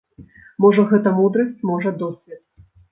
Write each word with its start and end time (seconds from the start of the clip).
Можа, 0.65 0.85
гэта 0.93 1.13
мудрасць, 1.19 1.55
можа, 1.73 1.97
досвед. 2.05 2.43